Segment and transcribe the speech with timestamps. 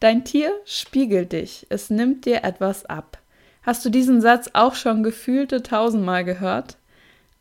[0.00, 3.18] Dein Tier spiegelt dich, es nimmt dir etwas ab.
[3.62, 6.76] Hast du diesen Satz auch schon gefühlte tausendmal gehört?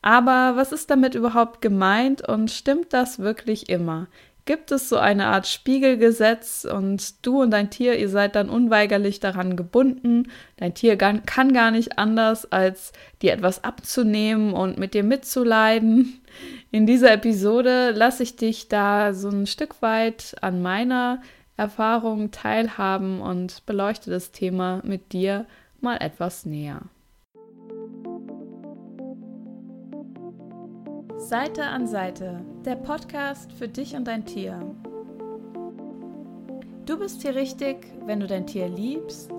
[0.01, 4.07] Aber was ist damit überhaupt gemeint und stimmt das wirklich immer?
[4.45, 9.19] Gibt es so eine Art Spiegelgesetz und du und dein Tier, ihr seid dann unweigerlich
[9.19, 10.31] daran gebunden?
[10.55, 16.21] Dein Tier kann gar nicht anders, als dir etwas abzunehmen und mit dir mitzuleiden.
[16.71, 21.21] In dieser Episode lasse ich dich da so ein Stück weit an meiner
[21.57, 25.47] Erfahrungen teilhaben und beleuchte das Thema mit dir
[25.81, 26.81] mal etwas näher.
[31.17, 34.59] Seite an Seite, der Podcast für dich und dein Tier.
[36.85, 39.29] Du bist hier richtig, wenn du dein Tier liebst,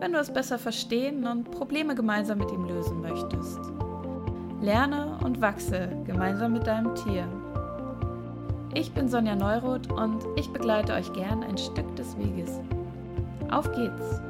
[0.00, 3.60] wenn du es besser verstehen und Probleme gemeinsam mit ihm lösen möchtest.
[4.60, 7.26] Lerne und wachse gemeinsam mit deinem Tier.
[8.74, 12.58] Ich bin Sonja Neuroth und ich begleite euch gern ein Stück des Weges.
[13.50, 14.22] Auf geht's!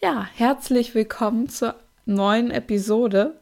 [0.00, 3.36] Ja, herzlich willkommen zur neuen Episode.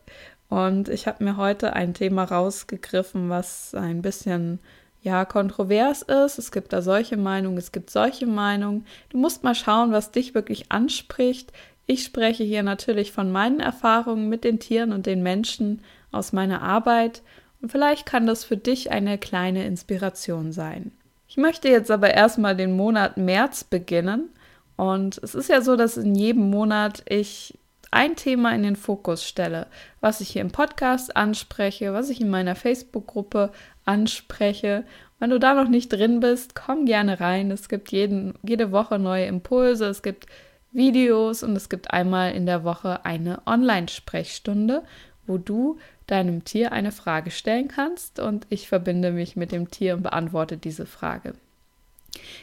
[0.50, 4.58] Und ich habe mir heute ein Thema rausgegriffen, was ein bisschen
[5.00, 6.38] ja kontrovers ist.
[6.38, 8.84] Es gibt da solche Meinungen, es gibt solche Meinungen.
[9.08, 11.50] Du musst mal schauen, was dich wirklich anspricht.
[11.86, 16.62] Ich spreche hier natürlich von meinen Erfahrungen mit den Tieren und den Menschen aus meiner
[16.62, 17.22] Arbeit
[17.60, 20.92] und vielleicht kann das für dich eine kleine Inspiration sein.
[21.28, 24.30] Ich möchte jetzt aber erstmal den Monat März beginnen.
[24.76, 27.58] Und es ist ja so, dass in jedem Monat ich
[27.90, 29.66] ein Thema in den Fokus stelle,
[30.00, 33.50] was ich hier im Podcast anspreche, was ich in meiner Facebook-Gruppe
[33.84, 34.84] anspreche.
[35.18, 37.50] Wenn du da noch nicht drin bist, komm gerne rein.
[37.50, 40.26] Es gibt jeden, jede Woche neue Impulse, es gibt
[40.70, 44.84] Videos und es gibt einmal in der Woche eine Online-Sprechstunde,
[45.26, 45.78] wo du
[46.08, 50.56] deinem Tier eine Frage stellen kannst und ich verbinde mich mit dem Tier und beantworte
[50.56, 51.34] diese Frage.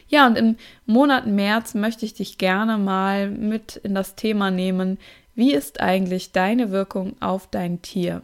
[0.08, 4.98] Ja, und im Monat März möchte ich dich gerne mal mit in das Thema nehmen,
[5.34, 8.22] wie ist eigentlich deine Wirkung auf dein Tier?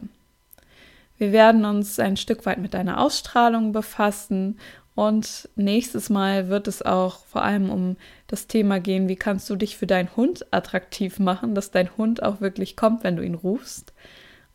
[1.17, 4.57] Wir werden uns ein Stück weit mit deiner Ausstrahlung befassen
[4.95, 7.97] und nächstes Mal wird es auch vor allem um
[8.27, 12.23] das Thema gehen, wie kannst du dich für deinen Hund attraktiv machen, dass dein Hund
[12.23, 13.93] auch wirklich kommt, wenn du ihn rufst.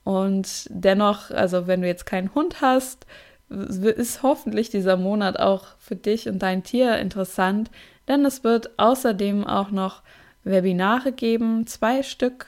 [0.08, 3.04] Und dennoch, also wenn du jetzt keinen Hund hast,
[3.50, 7.70] ist hoffentlich dieser Monat auch für dich und dein Tier interessant,
[8.08, 10.00] denn es wird außerdem auch noch
[10.44, 12.46] Webinare geben, zwei Stück.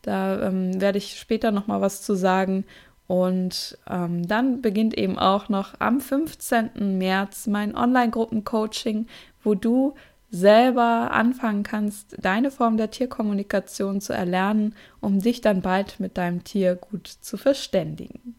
[0.00, 2.64] Da ähm, werde ich später noch mal was zu sagen.
[3.08, 6.96] Und ähm, dann beginnt eben auch noch am 15.
[6.96, 9.06] März mein Online-Gruppen-Coaching,
[9.44, 9.92] wo du
[10.32, 16.42] selber anfangen kannst, deine Form der Tierkommunikation zu erlernen, um dich dann bald mit deinem
[16.42, 18.34] Tier gut zu verständigen.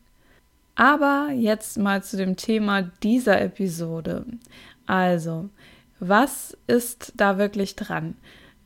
[0.76, 4.26] Aber jetzt mal zu dem Thema dieser Episode.
[4.88, 5.50] Also,
[6.00, 8.16] was ist da wirklich dran?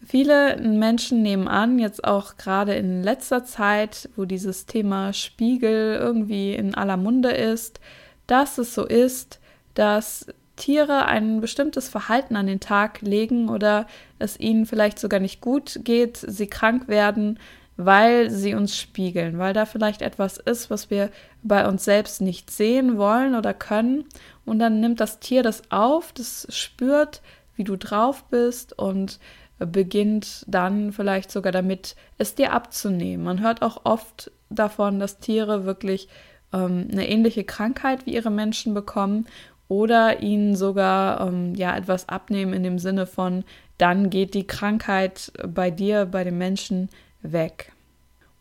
[0.05, 6.53] Viele Menschen nehmen an, jetzt auch gerade in letzter Zeit, wo dieses Thema Spiegel irgendwie
[6.53, 7.81] in aller Munde ist,
[8.25, 9.41] dass es so ist,
[9.73, 10.27] dass
[10.57, 13.87] Tiere ein bestimmtes Verhalten an den Tag legen oder
[14.19, 17.39] es ihnen vielleicht sogar nicht gut geht, sie krank werden,
[17.77, 21.11] weil sie uns spiegeln, weil da vielleicht etwas ist, was wir
[21.43, 24.05] bei uns selbst nicht sehen wollen oder können.
[24.45, 27.21] Und dann nimmt das Tier das auf, das spürt,
[27.55, 29.19] wie du drauf bist und
[29.59, 33.23] beginnt dann vielleicht sogar damit, es dir abzunehmen.
[33.23, 36.07] Man hört auch oft davon, dass Tiere wirklich
[36.53, 39.27] ähm, eine ähnliche Krankheit wie ihre Menschen bekommen
[39.67, 43.43] oder ihnen sogar ähm, ja etwas abnehmen in dem Sinne von
[43.77, 46.89] dann geht die Krankheit bei dir, bei dem Menschen
[47.21, 47.71] weg.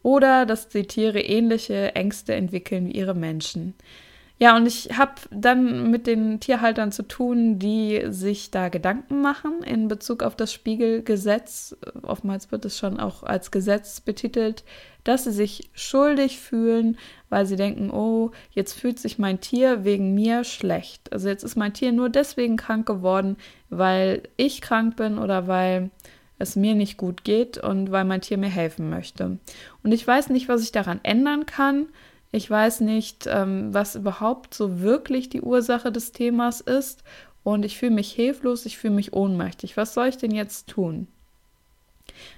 [0.02, 3.74] Oder dass die Tiere ähnliche Ängste entwickeln wie ihre Menschen.
[4.38, 9.62] Ja, und ich habe dann mit den Tierhaltern zu tun, die sich da Gedanken machen
[9.62, 11.74] in Bezug auf das Spiegelgesetz.
[12.02, 14.62] Oftmals wird es schon auch als Gesetz betitelt,
[15.04, 16.98] dass sie sich schuldig fühlen,
[17.30, 21.10] weil sie denken, oh, jetzt fühlt sich mein Tier wegen mir schlecht.
[21.14, 23.38] Also jetzt ist mein Tier nur deswegen krank geworden,
[23.70, 25.90] weil ich krank bin oder weil
[26.38, 29.38] es mir nicht gut geht und weil mein Tier mir helfen möchte.
[29.82, 31.86] Und ich weiß nicht, was ich daran ändern kann.
[32.32, 37.02] Ich weiß nicht, ähm, was überhaupt so wirklich die Ursache des Themas ist.
[37.42, 39.76] Und ich fühle mich hilflos, ich fühle mich ohnmächtig.
[39.76, 41.06] Was soll ich denn jetzt tun?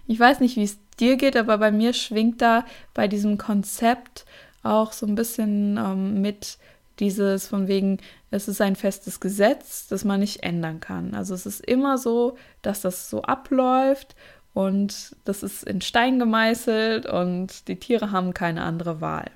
[0.07, 2.65] Ich weiß nicht, wie es dir geht, aber bei mir schwingt da
[2.95, 4.27] bei diesem Konzept
[4.63, 6.59] auch so ein bisschen ähm, mit
[6.99, 7.99] dieses von wegen,
[8.31, 11.15] es ist ein festes Gesetz, das man nicht ändern kann.
[11.15, 14.17] Also es ist immer so, dass das so abläuft
[14.53, 19.31] und das ist in Stein gemeißelt und die Tiere haben keine andere Wahl.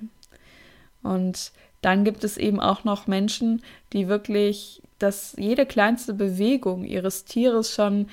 [1.03, 1.51] Und
[1.81, 3.61] dann gibt es eben auch noch Menschen,
[3.91, 8.07] die wirklich dass jede kleinste Bewegung ihres Tieres schon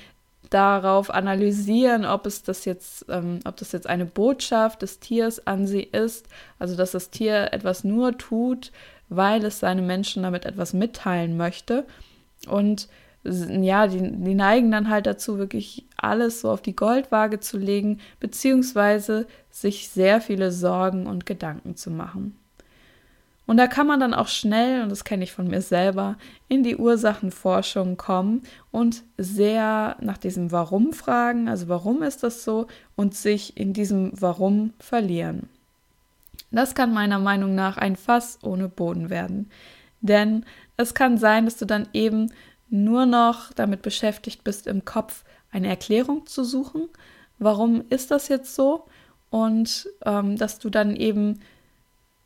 [0.49, 5.65] darauf analysieren, ob es das jetzt, ähm, ob das jetzt eine Botschaft des Tiers an
[5.65, 6.27] sie ist,
[6.59, 8.73] also dass das Tier etwas nur tut,
[9.07, 11.85] weil es seine Menschen damit etwas mitteilen möchte.
[12.49, 12.89] Und
[13.23, 18.01] ja, die, die neigen dann halt dazu, wirklich alles so auf die Goldwaage zu legen,
[18.19, 22.40] beziehungsweise sich sehr viele Sorgen und Gedanken zu machen.
[23.51, 26.15] Und da kann man dann auch schnell, und das kenne ich von mir selber,
[26.47, 32.67] in die Ursachenforschung kommen und sehr nach diesem Warum fragen, also warum ist das so,
[32.95, 35.49] und sich in diesem Warum verlieren.
[36.51, 39.51] Das kann meiner Meinung nach ein Fass ohne Boden werden.
[39.99, 40.45] Denn
[40.77, 42.31] es kann sein, dass du dann eben
[42.69, 46.87] nur noch damit beschäftigt bist, im Kopf eine Erklärung zu suchen.
[47.37, 48.85] Warum ist das jetzt so?
[49.29, 51.41] Und ähm, dass du dann eben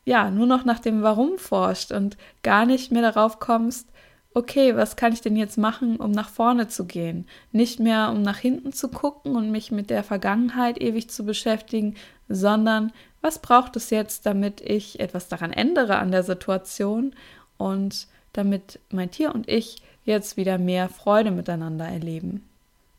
[0.05, 3.89] ja nur noch nach dem Warum forscht und gar nicht mehr darauf kommst,
[4.35, 7.25] okay, was kann ich denn jetzt machen, um nach vorne zu gehen?
[7.51, 11.95] Nicht mehr, um nach hinten zu gucken und mich mit der Vergangenheit ewig zu beschäftigen,
[12.27, 12.91] sondern
[13.21, 17.15] was braucht es jetzt, damit ich etwas daran ändere an der Situation
[17.57, 22.47] und damit mein Tier und ich jetzt wieder mehr Freude miteinander erleben.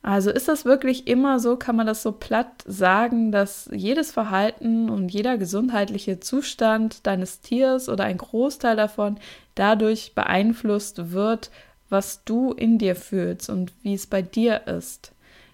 [0.07, 4.89] Also ist das wirklich immer so, kann man das so platt sagen, dass jedes Verhalten
[4.89, 9.19] und jeder gesundheitliche Zustand deines Tiers oder ein Großteil davon
[9.57, 11.51] dadurch beeinflusst wird,
[11.89, 15.11] was du in dir fühlst und wie es bei dir ist.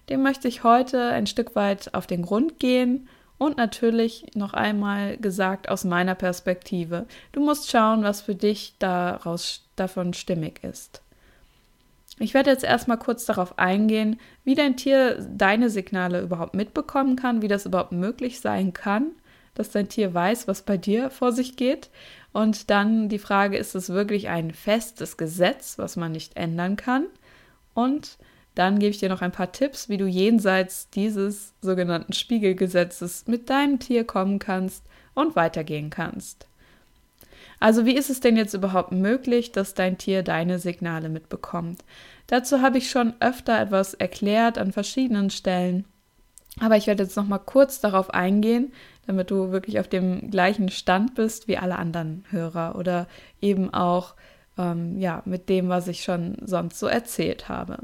[0.09, 3.09] Dem möchte ich heute ein Stück weit auf den Grund gehen
[3.39, 7.07] und natürlich noch einmal gesagt aus meiner Perspektive.
[7.31, 11.02] Du musst schauen, was für dich daraus davon stimmig ist.
[12.23, 17.41] Ich werde jetzt erstmal kurz darauf eingehen, wie dein Tier deine Signale überhaupt mitbekommen kann,
[17.41, 19.07] wie das überhaupt möglich sein kann,
[19.55, 21.89] dass dein Tier weiß, was bei dir vor sich geht.
[22.31, 27.07] Und dann die Frage, ist es wirklich ein festes Gesetz, was man nicht ändern kann?
[27.73, 28.17] Und
[28.55, 33.49] dann gebe ich dir noch ein paar Tipps, wie du jenseits dieses sogenannten Spiegelgesetzes mit
[33.49, 36.47] deinem Tier kommen kannst und weitergehen kannst.
[37.63, 41.79] Also wie ist es denn jetzt überhaupt möglich, dass dein Tier deine Signale mitbekommt?
[42.27, 45.85] Dazu habe ich schon öfter etwas erklärt an verschiedenen Stellen.
[46.59, 48.71] Aber ich werde jetzt noch mal kurz darauf eingehen,
[49.07, 53.07] damit du wirklich auf dem gleichen Stand bist wie alle anderen Hörer oder
[53.41, 54.15] eben auch
[54.57, 57.79] ähm, ja mit dem, was ich schon sonst so erzählt habe.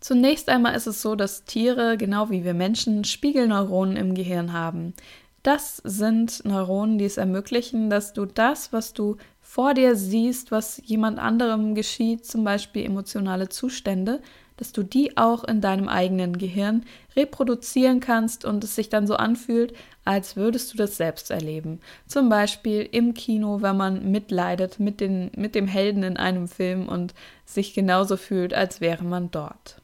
[0.00, 4.94] Zunächst einmal ist es so, dass Tiere, genau wie wir Menschen, Spiegelneuronen im Gehirn haben.
[5.42, 9.16] Das sind Neuronen, die es ermöglichen, dass du das, was du
[9.58, 14.22] vor dir siehst, was jemand anderem geschieht, zum Beispiel emotionale Zustände,
[14.56, 16.84] dass du die auch in deinem eigenen Gehirn
[17.16, 19.72] reproduzieren kannst und es sich dann so anfühlt,
[20.04, 21.80] als würdest du das selbst erleben.
[22.06, 26.88] Zum Beispiel im Kino, wenn man mitleidet mit, den, mit dem Helden in einem Film
[26.88, 27.12] und
[27.44, 29.82] sich genauso fühlt, als wäre man dort.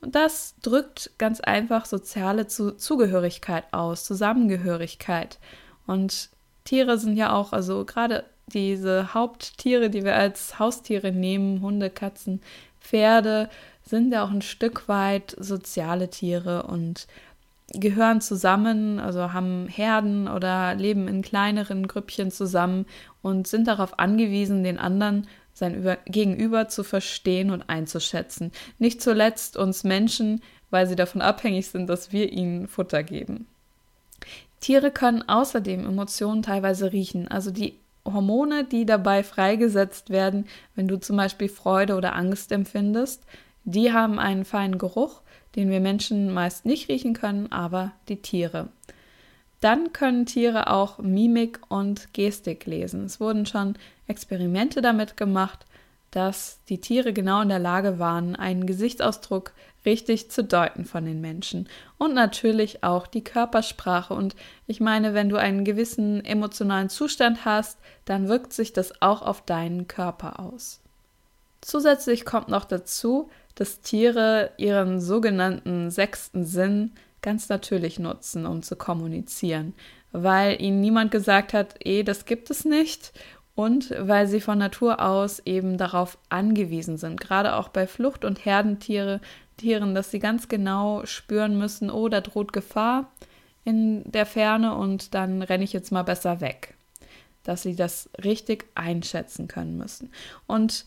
[0.00, 5.38] Und das drückt ganz einfach soziale Zugehörigkeit aus, Zusammengehörigkeit.
[5.86, 6.30] Und
[6.64, 12.40] Tiere sind ja auch, also gerade diese Haupttiere, die wir als Haustiere nehmen, Hunde, Katzen,
[12.80, 13.50] Pferde,
[13.82, 17.06] sind ja auch ein Stück weit soziale Tiere und
[17.72, 22.86] gehören zusammen, also haben Herden oder leben in kleineren Grüppchen zusammen
[23.22, 28.52] und sind darauf angewiesen, den anderen sein Über Gegenüber zu verstehen und einzuschätzen.
[28.78, 33.46] Nicht zuletzt uns Menschen, weil sie davon abhängig sind, dass wir ihnen Futter geben.
[34.60, 37.78] Tiere können außerdem Emotionen teilweise riechen, also die
[38.12, 43.24] Hormone, die dabei freigesetzt werden, wenn du zum Beispiel Freude oder Angst empfindest,
[43.64, 45.22] die haben einen feinen Geruch,
[45.56, 48.68] den wir Menschen meist nicht riechen können, aber die Tiere.
[49.60, 53.04] Dann können Tiere auch Mimik und Gestik lesen.
[53.04, 53.74] Es wurden schon
[54.06, 55.66] Experimente damit gemacht,
[56.10, 59.52] dass die Tiere genau in der Lage waren, einen Gesichtsausdruck
[59.86, 61.68] richtig zu deuten von den Menschen.
[61.96, 64.12] Und natürlich auch die Körpersprache.
[64.12, 69.22] Und ich meine, wenn du einen gewissen emotionalen Zustand hast, dann wirkt sich das auch
[69.22, 70.80] auf deinen Körper aus.
[71.62, 78.76] Zusätzlich kommt noch dazu, dass Tiere ihren sogenannten sechsten Sinn ganz natürlich nutzen, um zu
[78.76, 79.74] kommunizieren,
[80.12, 83.12] weil ihnen niemand gesagt hat, eh, das gibt es nicht
[83.56, 88.44] und weil sie von Natur aus eben darauf angewiesen sind, gerade auch bei Flucht- und
[88.44, 89.20] Herdentiere,
[89.56, 93.10] Tieren, dass sie ganz genau spüren müssen, oh, da droht Gefahr
[93.64, 96.74] in der Ferne und dann renne ich jetzt mal besser weg.
[97.42, 100.10] Dass sie das richtig einschätzen können müssen.
[100.46, 100.84] Und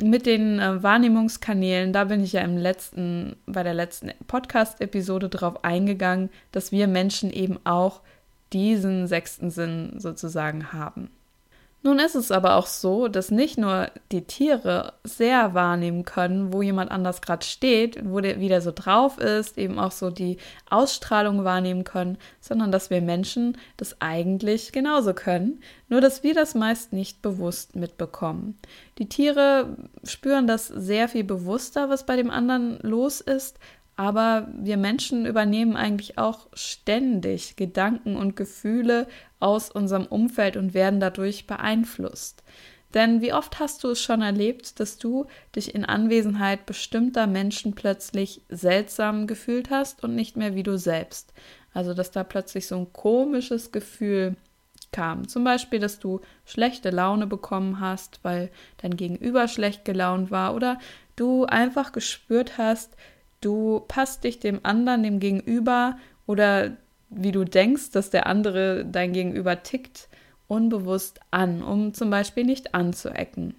[0.00, 5.64] mit den äh, Wahrnehmungskanälen, da bin ich ja im letzten, bei der letzten Podcast-Episode drauf
[5.64, 8.02] eingegangen, dass wir Menschen eben auch
[8.52, 11.10] diesen sechsten Sinn sozusagen haben.
[11.82, 16.60] Nun ist es aber auch so, dass nicht nur die Tiere sehr wahrnehmen können, wo
[16.60, 21.44] jemand anders gerade steht, wo der wieder so drauf ist, eben auch so die Ausstrahlung
[21.44, 26.92] wahrnehmen können, sondern dass wir Menschen das eigentlich genauso können, nur dass wir das meist
[26.92, 28.58] nicht bewusst mitbekommen.
[28.98, 33.60] Die Tiere spüren das sehr viel bewusster, was bei dem anderen los ist,
[33.96, 39.08] aber wir Menschen übernehmen eigentlich auch ständig Gedanken und Gefühle
[39.40, 42.42] aus unserem Umfeld und werden dadurch beeinflusst.
[42.94, 47.74] Denn wie oft hast du es schon erlebt, dass du dich in Anwesenheit bestimmter Menschen
[47.74, 51.32] plötzlich seltsam gefühlt hast und nicht mehr wie du selbst?
[51.74, 54.36] Also, dass da plötzlich so ein komisches Gefühl
[54.92, 55.28] kam.
[55.28, 60.78] Zum Beispiel, dass du schlechte Laune bekommen hast, weil dein Gegenüber schlecht gelaunt war oder
[61.16, 62.96] du einfach gespürt hast,
[63.40, 66.76] Du passt dich dem anderen, dem Gegenüber oder
[67.08, 70.08] wie du denkst, dass der andere dein Gegenüber tickt,
[70.48, 73.54] unbewusst an, um zum Beispiel nicht anzuecken.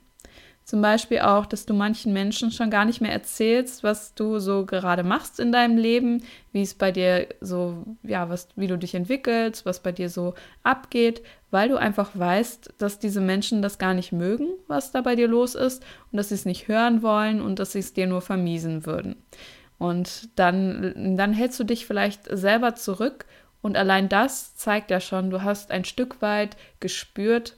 [0.67, 4.65] Zum Beispiel auch, dass du manchen Menschen schon gar nicht mehr erzählst, was du so
[4.65, 8.93] gerade machst in deinem Leben, wie es bei dir so, ja, was, wie du dich
[8.93, 13.93] entwickelst, was bei dir so abgeht, weil du einfach weißt, dass diese Menschen das gar
[13.93, 17.39] nicht mögen, was da bei dir los ist und dass sie es nicht hören wollen
[17.39, 19.15] und dass sie es dir nur vermiesen würden.
[19.79, 23.25] Und dann, dann hältst du dich vielleicht selber zurück
[23.61, 27.55] und allein das zeigt ja schon, du hast ein Stück weit gespürt,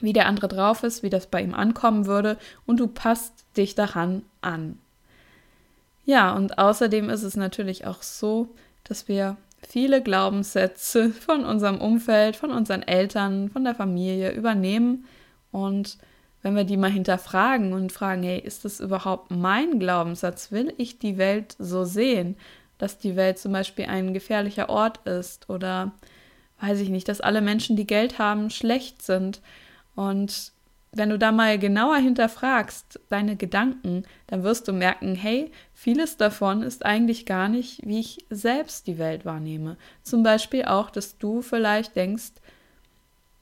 [0.00, 2.36] wie der andere drauf ist, wie das bei ihm ankommen würde
[2.66, 4.78] und du passt dich daran an.
[6.04, 8.48] Ja, und außerdem ist es natürlich auch so,
[8.84, 9.36] dass wir
[9.66, 15.06] viele Glaubenssätze von unserem Umfeld, von unseren Eltern, von der Familie übernehmen
[15.50, 15.96] und
[16.44, 20.52] wenn wir die mal hinterfragen und fragen, hey, ist das überhaupt mein Glaubenssatz?
[20.52, 22.36] Will ich die Welt so sehen,
[22.76, 25.92] dass die Welt zum Beispiel ein gefährlicher Ort ist oder
[26.60, 29.40] weiß ich nicht, dass alle Menschen, die Geld haben, schlecht sind?
[29.94, 30.52] Und
[30.92, 36.62] wenn du da mal genauer hinterfragst, deine Gedanken, dann wirst du merken, hey, vieles davon
[36.62, 39.78] ist eigentlich gar nicht, wie ich selbst die Welt wahrnehme.
[40.02, 42.32] Zum Beispiel auch, dass du vielleicht denkst,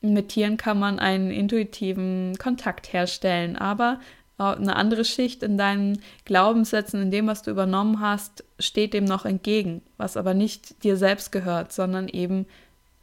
[0.02, 4.00] mit Tieren kann man einen intuitiven Kontakt herstellen, aber
[4.38, 9.24] eine andere Schicht in deinen Glaubenssätzen, in dem, was du übernommen hast, steht dem noch
[9.24, 12.46] entgegen, was aber nicht dir selbst gehört, sondern eben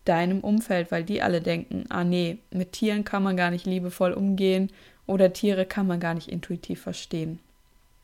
[0.05, 4.11] deinem Umfeld, weil die alle denken, ah nee, mit Tieren kann man gar nicht liebevoll
[4.13, 4.69] umgehen
[5.05, 7.39] oder Tiere kann man gar nicht intuitiv verstehen.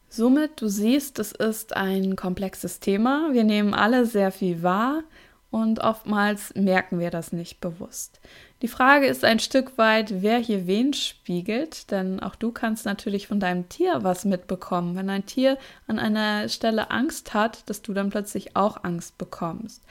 [0.10, 3.30] Somit, du siehst, es ist ein komplexes Thema.
[3.34, 5.04] Wir nehmen alle sehr viel wahr
[5.52, 8.20] und oftmals merken wir das nicht bewusst.
[8.62, 13.28] Die Frage ist ein Stück weit, wer hier wen spiegelt, denn auch du kannst natürlich
[13.28, 14.96] von deinem Tier was mitbekommen.
[14.96, 15.58] Wenn ein Tier
[15.88, 19.84] an einer Stelle Angst hat, dass du dann plötzlich auch Angst bekommst.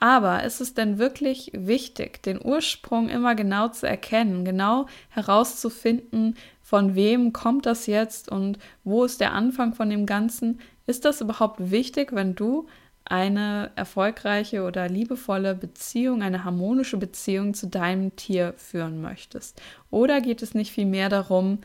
[0.00, 6.94] Aber ist es denn wirklich wichtig, den Ursprung immer genau zu erkennen, genau herauszufinden, von
[6.94, 10.60] wem kommt das jetzt und wo ist der Anfang von dem Ganzen?
[10.86, 12.66] Ist das überhaupt wichtig, wenn du
[13.10, 19.60] eine erfolgreiche oder liebevolle Beziehung, eine harmonische Beziehung zu deinem Tier führen möchtest?
[19.90, 21.58] Oder geht es nicht vielmehr darum,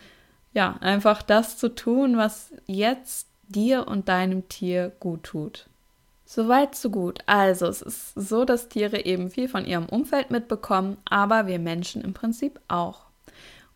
[0.54, 5.68] ja, einfach das zu tun, was jetzt dir und deinem Tier gut tut?
[6.26, 7.20] Soweit, so gut.
[7.28, 12.02] Also, es ist so, dass Tiere eben viel von ihrem Umfeld mitbekommen, aber wir Menschen
[12.02, 13.06] im Prinzip auch.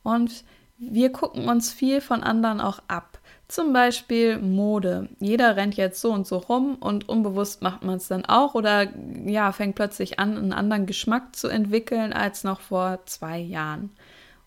[0.01, 0.43] Und
[0.77, 3.08] wir gucken uns viel von anderen auch ab.
[3.49, 5.09] Zum Beispiel Mode.
[5.19, 8.87] Jeder rennt jetzt so und so rum und unbewusst macht man es dann auch oder
[9.25, 13.89] ja, fängt plötzlich an, einen anderen Geschmack zu entwickeln als noch vor zwei Jahren.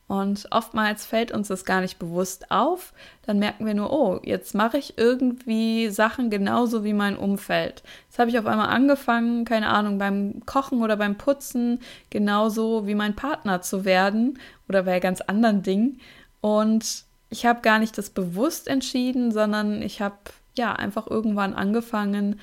[0.06, 2.92] Und oftmals fällt uns das gar nicht bewusst auf.
[3.26, 7.82] Dann merken wir nur, oh, jetzt mache ich irgendwie Sachen genauso wie mein Umfeld.
[8.06, 11.80] Jetzt habe ich auf einmal angefangen, keine Ahnung, beim Kochen oder beim Putzen
[12.10, 16.00] genauso wie mein Partner zu werden oder bei ganz anderen Dingen.
[16.40, 20.16] Und ich habe gar nicht das bewusst entschieden, sondern ich habe
[20.56, 22.38] ja einfach irgendwann angefangen,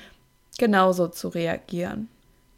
[0.58, 2.08] genauso zu reagieren.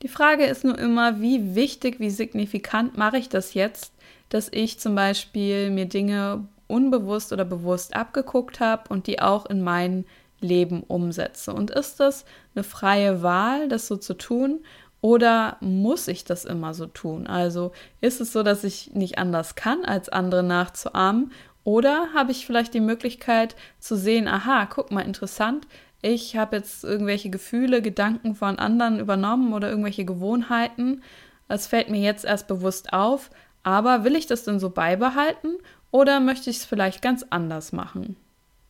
[0.00, 3.92] Die Frage ist nur immer, wie wichtig, wie signifikant mache ich das jetzt,
[4.30, 9.62] dass ich zum Beispiel mir Dinge unbewusst oder bewusst abgeguckt habe und die auch in
[9.62, 10.06] mein
[10.40, 11.52] Leben umsetze.
[11.52, 12.24] Und ist das
[12.54, 14.64] eine freie Wahl, das so zu tun?
[15.02, 17.26] Oder muss ich das immer so tun?
[17.26, 21.30] Also ist es so, dass ich nicht anders kann, als andere nachzuahmen?
[21.64, 25.66] Oder habe ich vielleicht die Möglichkeit zu sehen, aha, guck mal, interessant,
[26.02, 31.02] ich habe jetzt irgendwelche Gefühle, Gedanken von anderen übernommen oder irgendwelche Gewohnheiten.
[31.46, 33.30] Es fällt mir jetzt erst bewusst auf,
[33.62, 35.58] aber will ich das denn so beibehalten
[35.92, 38.16] oder möchte ich es vielleicht ganz anders machen?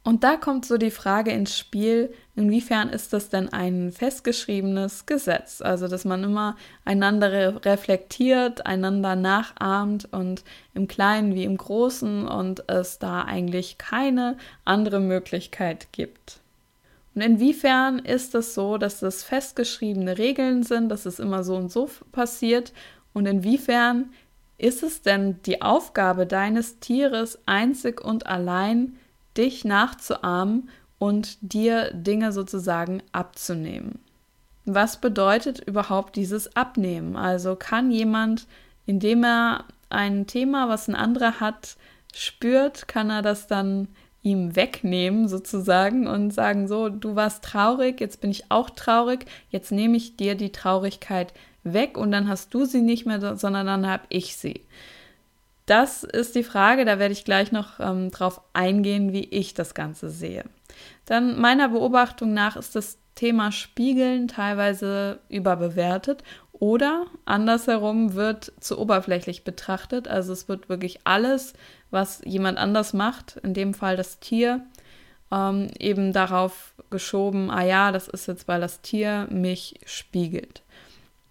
[0.04, 5.62] Und da kommt so die Frage ins Spiel, inwiefern ist das denn ein festgeschriebenes Gesetz?
[5.62, 10.42] Also, dass man immer einander reflektiert, einander nachahmt und
[10.74, 16.40] im Kleinen wie im Großen und es da eigentlich keine andere Möglichkeit gibt.
[17.14, 21.70] Und inwiefern ist es so, dass das festgeschriebene Regeln sind, dass es immer so und
[21.70, 22.72] so passiert?
[23.12, 24.10] Und inwiefern
[24.58, 28.96] ist es denn die Aufgabe deines Tieres einzig und allein,
[29.36, 33.98] dich nachzuahmen und dir Dinge sozusagen abzunehmen.
[34.64, 37.16] Was bedeutet überhaupt dieses Abnehmen?
[37.16, 38.46] Also kann jemand,
[38.86, 41.76] indem er ein Thema, was ein anderer hat,
[42.14, 43.88] spürt, kann er das dann
[44.22, 49.72] ihm wegnehmen sozusagen und sagen, so, du warst traurig, jetzt bin ich auch traurig, jetzt
[49.72, 51.34] nehme ich dir die Traurigkeit
[51.64, 54.60] weg und dann hast du sie nicht mehr, sondern dann habe ich sie.
[55.66, 59.74] Das ist die Frage, da werde ich gleich noch ähm, drauf eingehen, wie ich das
[59.74, 60.44] Ganze sehe.
[61.06, 69.44] Dann meiner Beobachtung nach ist das Thema Spiegeln teilweise überbewertet oder andersherum wird zu oberflächlich
[69.44, 70.08] betrachtet.
[70.08, 71.54] Also es wird wirklich alles,
[71.90, 74.64] was jemand anders macht, in dem Fall das Tier,
[75.30, 80.62] ähm, eben darauf geschoben, ah ja, das ist jetzt, weil das Tier mich spiegelt.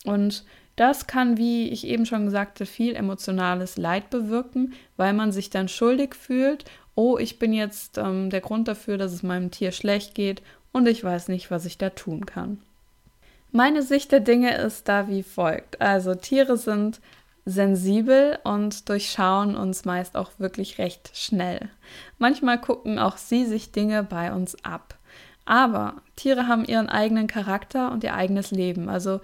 [0.03, 0.43] Und
[0.75, 5.67] das kann, wie ich eben schon sagte, viel emotionales Leid bewirken, weil man sich dann
[5.67, 10.15] schuldig fühlt, oh, ich bin jetzt ähm, der Grund dafür, dass es meinem Tier schlecht
[10.15, 12.61] geht und ich weiß nicht, was ich da tun kann.
[13.51, 15.81] Meine Sicht der Dinge ist da wie folgt.
[15.81, 17.01] Also Tiere sind
[17.43, 21.69] sensibel und durchschauen uns meist auch wirklich recht schnell.
[22.17, 24.97] Manchmal gucken auch sie sich Dinge bei uns ab.
[25.43, 28.89] Aber Tiere haben ihren eigenen Charakter und ihr eigenes Leben.
[28.89, 29.19] Also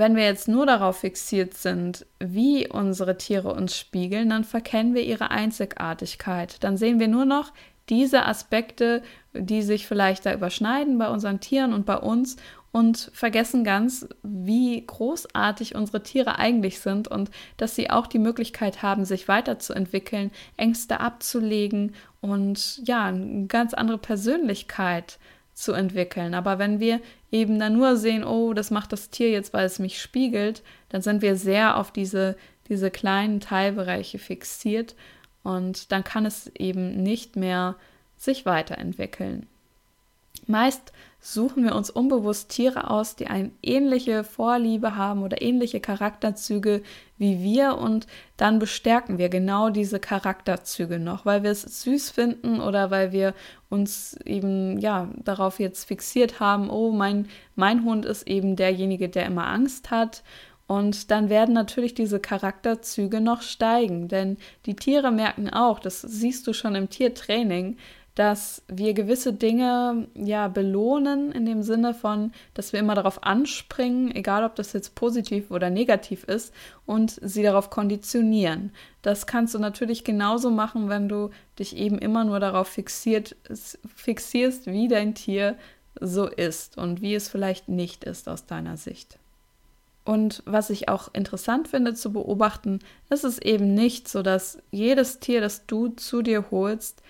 [0.00, 5.04] wenn wir jetzt nur darauf fixiert sind, wie unsere Tiere uns spiegeln, dann verkennen wir
[5.04, 6.64] ihre Einzigartigkeit.
[6.64, 7.52] Dann sehen wir nur noch
[7.90, 9.02] diese Aspekte,
[9.34, 12.36] die sich vielleicht da überschneiden bei unseren Tieren und bei uns
[12.72, 18.82] und vergessen ganz, wie großartig unsere Tiere eigentlich sind und dass sie auch die Möglichkeit
[18.82, 25.18] haben, sich weiterzuentwickeln, Ängste abzulegen und ja, eine ganz andere Persönlichkeit
[25.60, 26.34] zu entwickeln.
[26.34, 27.00] Aber wenn wir
[27.30, 31.02] eben dann nur sehen, oh, das macht das Tier jetzt, weil es mich spiegelt, dann
[31.02, 32.36] sind wir sehr auf diese,
[32.68, 34.94] diese kleinen Teilbereiche fixiert
[35.42, 37.76] und dann kann es eben nicht mehr
[38.16, 39.46] sich weiterentwickeln.
[40.46, 46.82] Meist suchen wir uns unbewusst Tiere aus, die eine ähnliche Vorliebe haben oder ähnliche Charakterzüge
[47.18, 48.06] wie wir und
[48.38, 53.34] dann bestärken wir genau diese Charakterzüge noch, weil wir es süß finden oder weil wir
[53.68, 59.26] uns eben ja darauf jetzt fixiert haben, oh, mein mein Hund ist eben derjenige, der
[59.26, 60.22] immer Angst hat.
[60.66, 66.46] Und dann werden natürlich diese Charakterzüge noch steigen, denn die Tiere merken auch, das siehst
[66.46, 67.76] du schon im Tiertraining,
[68.20, 74.14] dass wir gewisse Dinge ja belohnen in dem Sinne von, dass wir immer darauf anspringen,
[74.14, 76.52] egal ob das jetzt positiv oder negativ ist,
[76.84, 78.72] und sie darauf konditionieren.
[79.00, 83.36] Das kannst du natürlich genauso machen, wenn du dich eben immer nur darauf fixiert,
[83.96, 85.56] fixierst, wie dein Tier
[85.98, 89.18] so ist und wie es vielleicht nicht ist aus deiner Sicht.
[90.04, 95.20] Und was ich auch interessant finde zu beobachten, ist es eben nicht so, dass jedes
[95.20, 97.02] Tier, das du zu dir holst,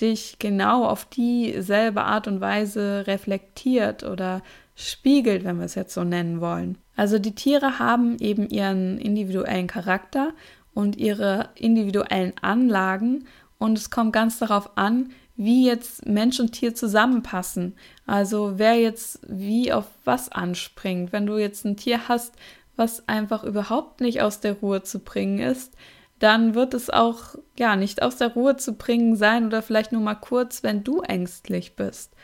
[0.00, 4.42] dich genau auf dieselbe Art und Weise reflektiert oder
[4.74, 6.78] spiegelt, wenn wir es jetzt so nennen wollen.
[6.96, 10.32] Also die Tiere haben eben ihren individuellen Charakter
[10.74, 13.26] und ihre individuellen Anlagen
[13.58, 17.74] und es kommt ganz darauf an, wie jetzt Mensch und Tier zusammenpassen.
[18.06, 21.12] Also wer jetzt wie auf was anspringt.
[21.12, 22.34] Wenn du jetzt ein Tier hast,
[22.76, 25.74] was einfach überhaupt nicht aus der Ruhe zu bringen ist,
[26.18, 30.02] dann wird es auch ja nicht aus der Ruhe zu bringen sein oder vielleicht nur
[30.02, 32.14] mal kurz, wenn du ängstlich bist.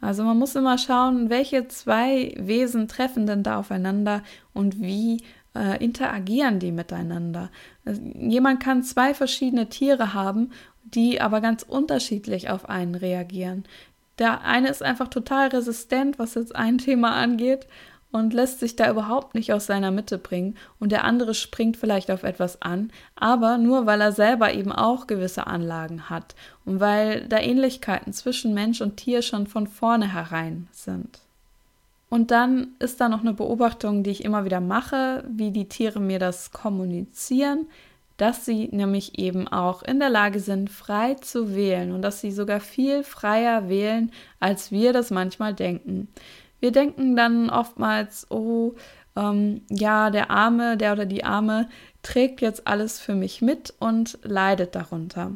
[0.00, 5.22] Also man muss immer schauen, welche zwei Wesen treffen denn da aufeinander und wie
[5.54, 7.50] äh, interagieren die miteinander.
[7.84, 10.50] Also, jemand kann zwei verschiedene Tiere haben,
[10.82, 13.64] die aber ganz unterschiedlich auf einen reagieren.
[14.18, 17.66] Der eine ist einfach total resistent, was jetzt ein Thema angeht,
[18.12, 22.10] und lässt sich da überhaupt nicht aus seiner Mitte bringen und der andere springt vielleicht
[22.10, 27.26] auf etwas an, aber nur weil er selber eben auch gewisse Anlagen hat und weil
[27.26, 31.18] da Ähnlichkeiten zwischen Mensch und Tier schon von vornherein sind.
[32.10, 35.98] Und dann ist da noch eine Beobachtung, die ich immer wieder mache, wie die Tiere
[35.98, 37.66] mir das kommunizieren,
[38.18, 42.30] dass sie nämlich eben auch in der Lage sind, frei zu wählen und dass sie
[42.30, 46.08] sogar viel freier wählen, als wir das manchmal denken.
[46.62, 48.74] Wir denken dann oftmals, oh,
[49.16, 51.68] ähm, ja, der Arme, der oder die Arme
[52.04, 55.32] trägt jetzt alles für mich mit und leidet darunter.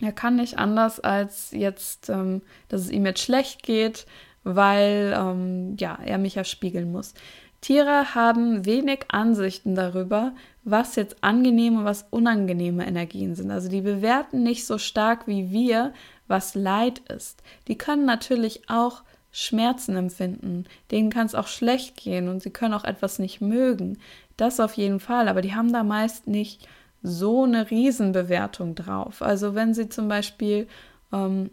[0.00, 4.06] er kann nicht anders als jetzt, ähm, dass es ihm jetzt schlecht geht,
[4.44, 7.14] weil ähm, ja, er mich ja spiegeln muss.
[7.60, 13.50] Tiere haben wenig Ansichten darüber, was jetzt angenehme und was unangenehme Energien sind.
[13.50, 15.92] Also die bewerten nicht so stark wie wir,
[16.28, 17.42] was Leid ist.
[17.66, 19.02] Die können natürlich auch
[19.36, 20.64] Schmerzen empfinden.
[20.92, 23.98] Denen kann es auch schlecht gehen und sie können auch etwas nicht mögen.
[24.36, 26.68] Das auf jeden Fall, aber die haben da meist nicht
[27.02, 29.22] so eine Riesenbewertung drauf.
[29.22, 30.68] Also wenn sie zum Beispiel
[31.12, 31.50] ähm,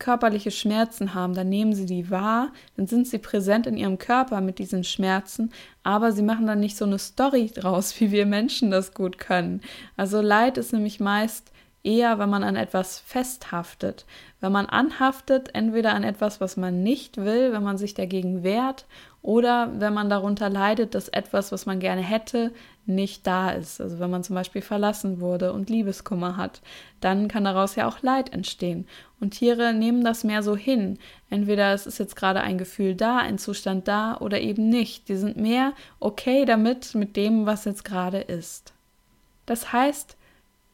[0.00, 4.40] körperliche Schmerzen haben, dann nehmen sie die wahr, dann sind sie präsent in ihrem Körper
[4.40, 5.52] mit diesen Schmerzen,
[5.84, 9.60] aber sie machen dann nicht so eine Story draus, wie wir Menschen das gut können.
[9.96, 14.04] Also Leid ist nämlich meist eher, wenn man an etwas festhaftet.
[14.40, 18.86] Wenn man anhaftet, entweder an etwas, was man nicht will, wenn man sich dagegen wehrt,
[19.22, 22.52] oder wenn man darunter leidet, dass etwas, was man gerne hätte,
[22.86, 23.80] nicht da ist.
[23.80, 26.62] Also wenn man zum Beispiel verlassen wurde und Liebeskummer hat,
[27.00, 28.86] dann kann daraus ja auch Leid entstehen.
[29.20, 30.98] Und Tiere nehmen das mehr so hin.
[31.28, 35.08] Entweder es ist jetzt gerade ein Gefühl da, ein Zustand da oder eben nicht.
[35.10, 38.72] Die sind mehr okay damit, mit dem, was jetzt gerade ist.
[39.44, 40.16] Das heißt,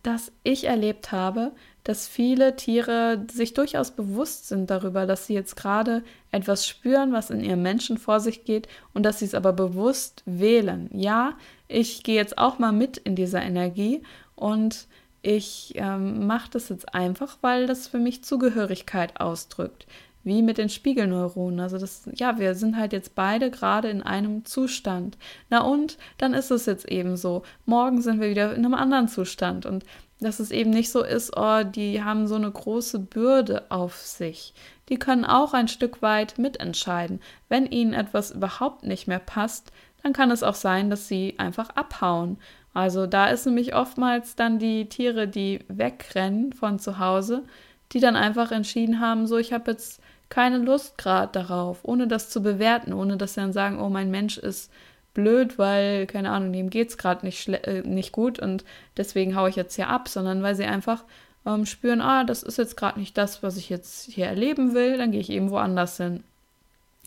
[0.07, 1.51] dass ich erlebt habe,
[1.83, 7.31] dass viele Tiere sich durchaus bewusst sind darüber, dass sie jetzt gerade etwas spüren, was
[7.31, 10.89] in ihrem Menschen vor sich geht und dass sie es aber bewusst wählen.
[10.93, 11.35] Ja,
[11.67, 14.03] ich gehe jetzt auch mal mit in dieser Energie
[14.37, 14.87] und
[15.23, 19.87] ich ähm, mache das jetzt einfach, weil das für mich Zugehörigkeit ausdrückt
[20.27, 21.61] wie mit den Spiegelneuronen.
[21.61, 25.17] Also das, ja, wir sind halt jetzt beide gerade in einem Zustand.
[25.49, 27.45] Na und dann ist es jetzt eben so.
[27.65, 29.85] Morgen sind wir wieder in einem anderen Zustand und
[30.21, 34.53] dass es eben nicht so ist, oh, die haben so eine große Bürde auf sich.
[34.89, 37.21] Die können auch ein Stück weit mitentscheiden.
[37.49, 41.71] Wenn ihnen etwas überhaupt nicht mehr passt, dann kann es auch sein, dass sie einfach
[41.71, 42.39] abhauen.
[42.75, 47.45] Also da ist nämlich oftmals dann die Tiere, die wegrennen von zu Hause,
[47.93, 52.31] die dann einfach entschieden haben, so ich habe jetzt keine Lust gerade darauf, ohne das
[52.31, 54.71] zu bewerten, ohne dass sie dann sagen, oh, mein Mensch ist
[55.15, 58.65] blöd, weil, keine Ahnung, dem geht es gerade nicht, äh, nicht gut und
[58.97, 61.05] deswegen haue ich jetzt hier ab, sondern weil sie einfach
[61.47, 64.99] ähm, spüren, ah, das ist jetzt gerade nicht das, was ich jetzt hier erleben will,
[64.99, 66.23] dann gehe ich eben woanders hin.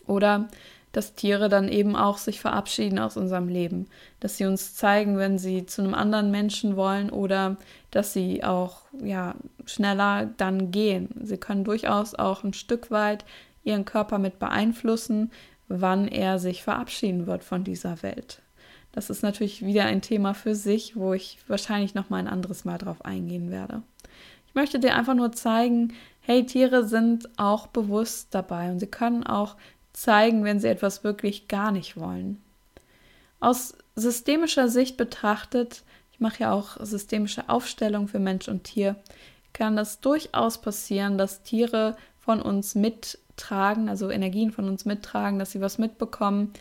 [0.06, 0.48] Oder
[0.92, 3.86] dass Tiere dann eben auch sich verabschieden aus unserem Leben,
[4.18, 7.56] dass sie uns zeigen, wenn sie zu einem anderen Menschen wollen oder
[7.90, 9.34] dass sie auch ja
[9.66, 11.08] schneller dann gehen.
[11.22, 13.24] Sie können durchaus auch ein Stück weit
[13.62, 15.30] ihren Körper mit beeinflussen,
[15.68, 18.42] wann er sich verabschieden wird von dieser Welt.
[18.92, 22.64] Das ist natürlich wieder ein Thema für sich, wo ich wahrscheinlich noch mal ein anderes
[22.64, 23.82] Mal drauf eingehen werde.
[24.48, 29.24] Ich möchte dir einfach nur zeigen, hey, Tiere sind auch bewusst dabei und sie können
[29.24, 29.56] auch
[30.00, 32.42] zeigen, wenn sie etwas wirklich gar nicht wollen.
[33.38, 35.82] Aus systemischer Sicht betrachtet,
[36.12, 38.96] ich mache ja auch systemische Aufstellung für Mensch und Tier,
[39.52, 45.52] kann das durchaus passieren, dass Tiere von uns mittragen, also Energien von uns mittragen, dass
[45.52, 46.52] sie was mitbekommen.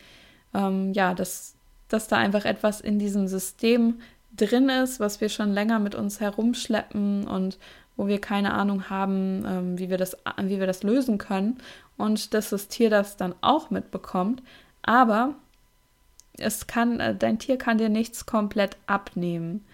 [0.54, 1.56] Ähm, ja, dass,
[1.88, 4.02] dass da einfach etwas in diesem System
[4.36, 7.58] drin ist, was wir schon länger mit uns herumschleppen und
[7.95, 11.60] wo wir keine Ahnung haben, ähm, wie, wir das, wie wir das lösen können
[11.99, 14.41] und dass das Tier das dann auch mitbekommt.
[14.81, 15.35] Aber
[16.38, 19.65] es kann, äh, dein Tier kann dir nichts komplett abnehmen.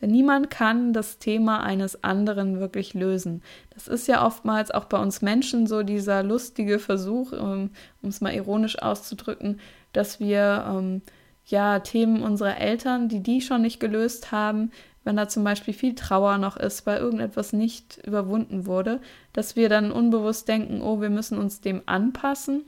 [0.00, 3.42] Denn niemand kann das Thema eines anderen wirklich lösen.
[3.70, 8.20] Das ist ja oftmals auch bei uns Menschen so dieser lustige Versuch, ähm, um es
[8.20, 9.60] mal ironisch auszudrücken,
[9.92, 11.02] dass wir ähm,
[11.46, 14.70] ja Themen unserer Eltern, die die schon nicht gelöst haben,
[15.04, 19.00] wenn da zum Beispiel viel Trauer noch ist, weil irgendetwas nicht überwunden wurde,
[19.32, 22.64] dass wir dann unbewusst denken, oh, wir müssen uns dem anpassen.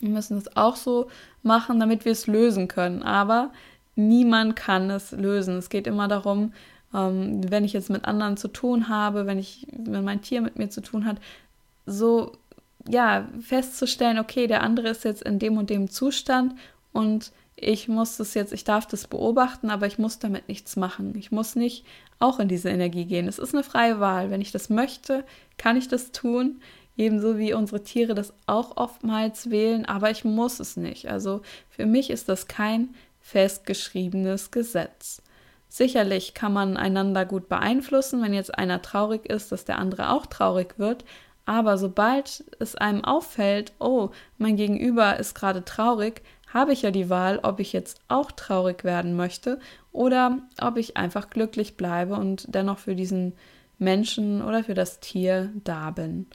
[0.00, 1.08] Wir müssen es auch so
[1.42, 3.02] machen, damit wir es lösen können.
[3.02, 3.50] Aber
[3.94, 5.56] niemand kann es lösen.
[5.56, 6.52] Es geht immer darum,
[6.94, 10.56] ähm, wenn ich jetzt mit anderen zu tun habe, wenn ich, wenn mein Tier mit
[10.56, 11.18] mir zu tun hat,
[11.86, 12.32] so
[12.88, 16.54] ja festzustellen, okay, der andere ist jetzt in dem und dem Zustand
[16.92, 21.14] und ich muss das jetzt, ich darf das beobachten, aber ich muss damit nichts machen.
[21.16, 21.84] Ich muss nicht
[22.18, 23.28] auch in diese Energie gehen.
[23.28, 24.30] Es ist eine freie Wahl.
[24.30, 25.24] Wenn ich das möchte,
[25.56, 26.60] kann ich das tun.
[26.96, 31.08] Ebenso wie unsere Tiere das auch oftmals wählen, aber ich muss es nicht.
[31.08, 35.22] Also für mich ist das kein festgeschriebenes Gesetz.
[35.68, 40.26] Sicherlich kann man einander gut beeinflussen, wenn jetzt einer traurig ist, dass der andere auch
[40.26, 41.04] traurig wird.
[41.46, 46.22] Aber sobald es einem auffällt, oh, mein Gegenüber ist gerade traurig,
[46.54, 49.58] habe ich ja die Wahl, ob ich jetzt auch traurig werden möchte
[49.92, 53.34] oder ob ich einfach glücklich bleibe und dennoch für diesen
[53.78, 56.26] Menschen oder für das Tier da bin.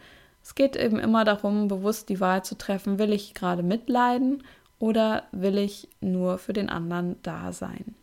[0.44, 4.44] Es geht eben immer darum, bewusst die Wahl zu treffen, will ich gerade mitleiden
[4.78, 7.96] oder will ich nur für den anderen da sein.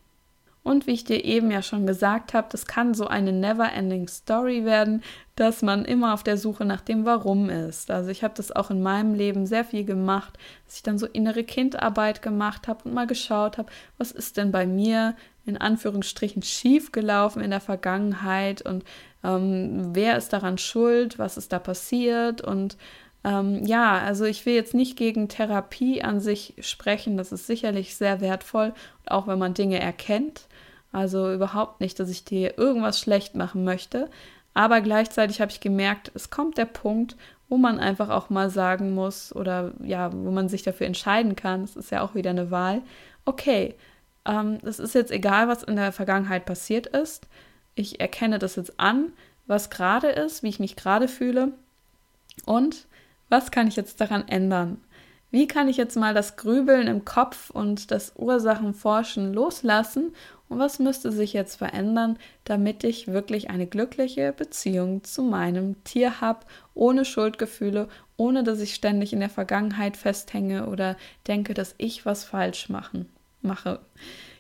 [0.67, 4.65] Und wie ich dir eben ja schon gesagt habe, das kann so eine never-ending Story
[4.65, 5.05] werden,
[5.37, 7.89] dass man immer auf der Suche nach dem Warum ist.
[7.89, 11.07] Also ich habe das auch in meinem Leben sehr viel gemacht, dass ich dann so
[11.07, 16.43] innere Kindarbeit gemacht habe und mal geschaut habe, was ist denn bei mir in Anführungsstrichen
[16.43, 18.83] schief gelaufen in der Vergangenheit und
[19.23, 22.77] ähm, wer ist daran schuld, was ist da passiert und
[23.23, 27.95] ähm, ja, also ich will jetzt nicht gegen Therapie an sich sprechen, das ist sicherlich
[27.95, 28.75] sehr wertvoll,
[29.07, 30.49] auch wenn man Dinge erkennt.
[30.97, 34.09] Also überhaupt nicht, dass ich dir irgendwas schlecht machen möchte.
[34.55, 37.17] Aber gleichzeitig habe ich gemerkt, es kommt der Punkt,
[37.51, 41.65] wo man einfach auch mal sagen muss oder ja, wo man sich dafür entscheiden kann,
[41.65, 42.81] es ist ja auch wieder eine Wahl,
[43.27, 43.75] okay,
[44.25, 47.29] ähm, es ist jetzt egal, was in der Vergangenheit passiert ist.
[47.75, 49.13] Ich erkenne das jetzt an,
[49.47, 51.53] was gerade ist, wie ich mich gerade fühle
[52.47, 52.87] und
[53.29, 54.79] was kann ich jetzt daran ändern?
[55.37, 60.15] Wie kann ich jetzt mal das Grübeln im Kopf und das Ursachenforschen loslassen
[60.49, 66.23] und was müsste sich jetzt verändern, damit ich wirklich eine glückliche Beziehung zu meinem Tier
[66.23, 70.97] habe, ohne Schuldgefühle, ohne dass ich ständig in der Vergangenheit festhänge oder
[71.27, 73.05] denke, dass ich was falsch machen,
[73.43, 73.81] mache.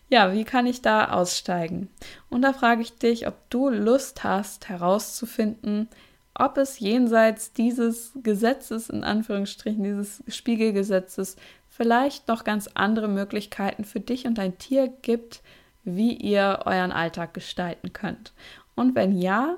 [0.08, 1.90] Ja, wie kann ich da aussteigen?
[2.30, 5.90] Und da frage ich dich, ob du Lust hast herauszufinden,
[6.38, 11.36] ob es jenseits dieses Gesetzes, in Anführungsstrichen, dieses Spiegelgesetzes,
[11.68, 15.42] vielleicht noch ganz andere Möglichkeiten für dich und dein Tier gibt,
[15.84, 18.32] wie ihr euren Alltag gestalten könnt.
[18.74, 19.56] Und wenn ja,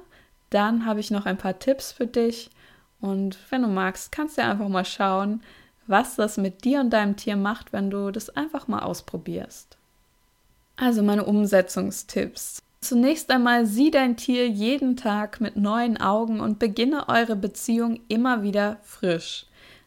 [0.51, 2.51] dann habe ich noch ein paar Tipps für dich.
[3.01, 5.43] Und wenn du magst, kannst du einfach mal schauen,
[5.87, 9.77] was das mit dir und deinem Tier macht, wenn du das einfach mal ausprobierst.
[10.77, 12.63] Also meine Umsetzungstipps.
[12.81, 18.43] Zunächst einmal sieh dein Tier jeden Tag mit neuen Augen und beginne eure Beziehung immer
[18.43, 19.47] wieder frisch.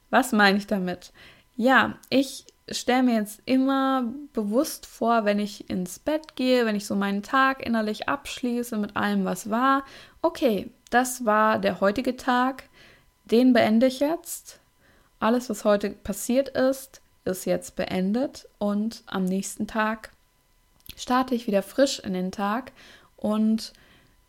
[0.10, 1.14] Was meine ich damit?
[1.56, 6.86] Ja, ich stelle mir jetzt immer bewusst vor, wenn ich ins Bett gehe, wenn ich
[6.86, 9.86] so meinen Tag innerlich abschließe mit allem, was war.
[10.22, 12.64] Okay, das war der heutige Tag,
[13.26, 14.60] den beende ich jetzt.
[15.20, 20.12] Alles, was heute passiert ist, ist jetzt beendet und am nächsten Tag
[20.96, 22.72] starte ich wieder frisch in den Tag
[23.16, 23.74] und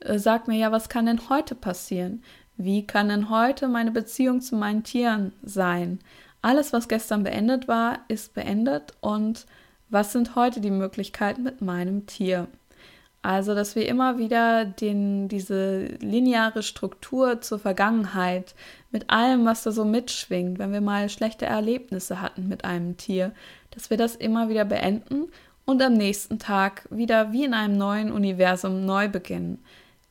[0.01, 2.23] äh, sag mir ja, was kann denn heute passieren?
[2.57, 6.01] Wie kann denn heute meine Beziehung zu meinen Tieren sein?
[6.43, 9.47] Alles, was gestern beendet war, ist beendet und
[9.89, 12.49] was sind heute die Möglichkeiten mit meinem Tier?
[13.23, 18.57] Also, dass wir immer wieder den, diese lineare Struktur zur Vergangenheit
[18.91, 23.33] mit allem, was da so mitschwingt, wenn wir mal schlechte Erlebnisse hatten mit einem Tier,
[23.71, 25.29] dass wir das immer wieder beenden
[25.65, 29.63] und am nächsten Tag wieder wie in einem neuen Universum neu beginnen.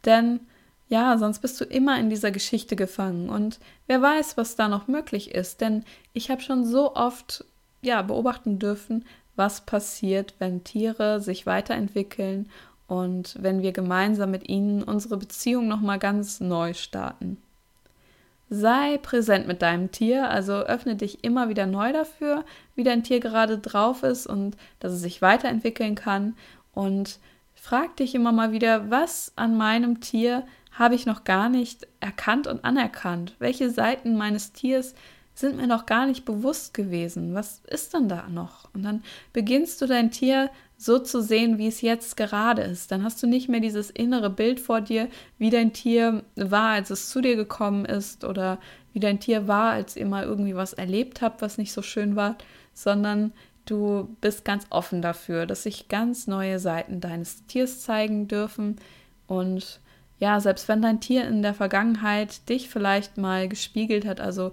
[0.05, 0.41] Denn
[0.87, 4.87] ja, sonst bist du immer in dieser Geschichte gefangen und wer weiß, was da noch
[4.87, 7.45] möglich ist, denn ich habe schon so oft
[7.81, 12.49] ja beobachten dürfen, was passiert, wenn Tiere sich weiterentwickeln
[12.87, 17.37] und wenn wir gemeinsam mit ihnen unsere Beziehung noch mal ganz neu starten.
[18.53, 22.43] Sei präsent mit deinem Tier, also öffne dich immer wieder neu dafür,
[22.75, 26.35] wie dein Tier gerade drauf ist und dass es sich weiterentwickeln kann.
[26.73, 27.19] Und
[27.55, 32.45] frag dich immer mal wieder, was an meinem Tier habe ich noch gar nicht erkannt
[32.45, 33.37] und anerkannt?
[33.39, 34.95] Welche Seiten meines Tiers
[35.33, 37.33] sind mir noch gar nicht bewusst gewesen?
[37.33, 38.69] Was ist denn da noch?
[38.73, 40.49] Und dann beginnst du dein Tier
[40.81, 42.91] so zu sehen, wie es jetzt gerade ist.
[42.91, 46.89] Dann hast du nicht mehr dieses innere Bild vor dir, wie dein Tier war, als
[46.89, 48.59] es zu dir gekommen ist oder
[48.91, 52.15] wie dein Tier war, als ihr mal irgendwie was erlebt habt, was nicht so schön
[52.15, 52.35] war,
[52.73, 53.31] sondern
[53.65, 58.77] du bist ganz offen dafür, dass sich ganz neue Seiten deines Tiers zeigen dürfen
[59.27, 59.81] und
[60.17, 64.51] ja, selbst wenn dein Tier in der Vergangenheit dich vielleicht mal gespiegelt hat, also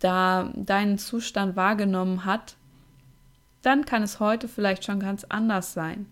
[0.00, 2.56] da deinen Zustand wahrgenommen hat,
[3.62, 6.06] dann kann es heute vielleicht schon ganz anders sein.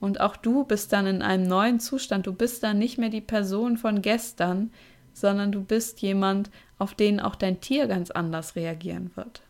[0.00, 2.26] Und auch du bist dann in einem neuen Zustand.
[2.26, 4.70] Du bist dann nicht mehr die Person von gestern,
[5.12, 9.42] sondern du bist jemand, auf den auch dein Tier ganz anders reagieren wird.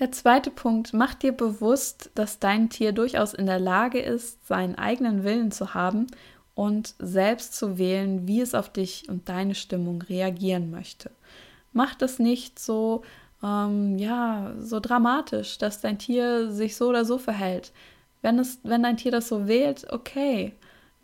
[0.00, 4.76] Der zweite Punkt, mach dir bewusst, dass dein Tier durchaus in der Lage ist, seinen
[4.76, 6.06] eigenen Willen zu haben
[6.54, 11.10] und selbst zu wählen, wie es auf dich und deine Stimmung reagieren möchte.
[11.72, 13.02] Mach das nicht so
[13.42, 17.72] ähm, ja, so dramatisch, dass dein Tier sich so oder so verhält.
[18.22, 20.54] Wenn, es, wenn dein Tier das so wählt, okay.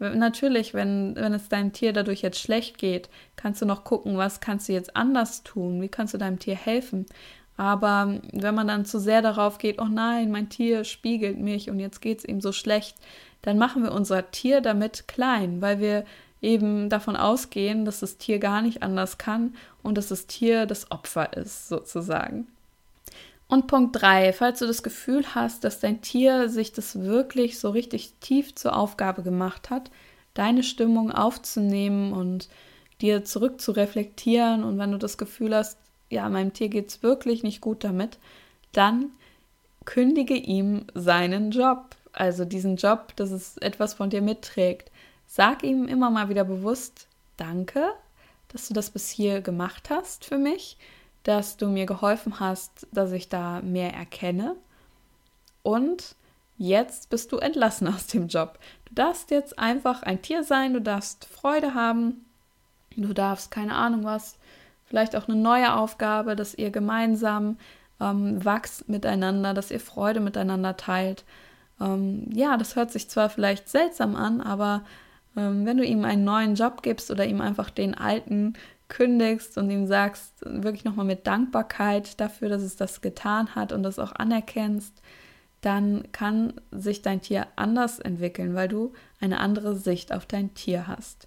[0.01, 4.41] Natürlich, wenn, wenn es deinem Tier dadurch jetzt schlecht geht, kannst du noch gucken, was
[4.41, 7.07] kannst du jetzt anders tun, wie kannst du deinem Tier helfen.
[7.57, 11.79] Aber wenn man dann zu sehr darauf geht, oh nein, mein Tier spiegelt mich und
[11.79, 12.97] jetzt geht es ihm so schlecht,
[13.43, 16.05] dann machen wir unser Tier damit klein, weil wir
[16.45, 20.91] eben davon ausgehen, dass das Tier gar nicht anders kann und dass das Tier das
[20.91, 22.47] Opfer ist, sozusagen.
[23.49, 27.71] Und Punkt 3, falls du das Gefühl hast, dass dein Tier sich das wirklich so
[27.71, 29.91] richtig tief zur Aufgabe gemacht hat,
[30.35, 32.49] deine Stimmung aufzunehmen und
[33.01, 35.79] dir zurück zu reflektieren und wenn du das Gefühl hast,
[36.11, 38.19] ja, meinem Tier geht es wirklich nicht gut damit,
[38.73, 39.11] dann
[39.85, 41.97] kündige ihm seinen Job.
[42.13, 44.91] Also diesen Job, dass es etwas von dir mitträgt.
[45.37, 47.93] Sag ihm immer mal wieder bewusst, danke,
[48.53, 50.79] dass du das bis hier gemacht hast für mich,
[51.25, 54.55] dass du mir geholfen hast, dass ich da mehr erkenne.
[55.65, 56.15] Und
[56.57, 58.61] jetzt bist du entlassen aus dem Job.
[58.85, 62.25] Du darfst jetzt einfach ein Tier sein, du darfst Freude haben,
[62.97, 64.39] du darfst keine Ahnung was,
[64.85, 67.59] vielleicht auch eine neue Aufgabe, dass ihr gemeinsam
[68.01, 71.25] ähm, wachst miteinander, dass ihr Freude miteinander teilt.
[71.81, 74.85] Ähm, ja, das hört sich zwar vielleicht seltsam an, aber
[75.35, 78.55] wenn du ihm einen neuen Job gibst oder ihm einfach den alten
[78.89, 83.83] kündigst und ihm sagst, wirklich nochmal mit Dankbarkeit dafür, dass es das getan hat und
[83.83, 85.03] das auch anerkennst,
[85.61, 90.87] dann kann sich dein Tier anders entwickeln, weil du eine andere Sicht auf dein Tier
[90.87, 91.27] hast.